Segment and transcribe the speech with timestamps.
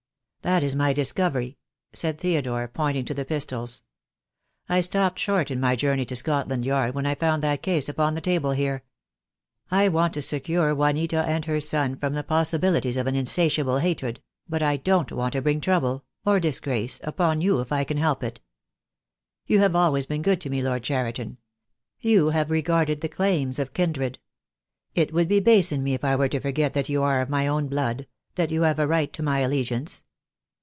[0.43, 1.59] "That is my discovery,"
[1.93, 3.83] said Theodore, pointing to the pistols.
[4.67, 6.85] "I stopped short in my journey to Scotland I 88 THE DAY WILL COME.
[6.87, 8.83] Yard when I found that case upon the table here.
[9.69, 14.19] I want to secure Juanita and her son from the possibilities of an insatiable hatred—
[14.49, 18.23] but I don't want to bring trouble— or disgrace— upon you, if I can help
[18.23, 18.41] it.
[19.45, 21.37] You have always been good to me, Lord Cheriton.
[21.99, 24.17] You have re garded the claims of kindred.
[24.95, 27.29] It would be base in me if I were to forget that you are of
[27.29, 30.03] my own blood— that you have a right to my allegiance.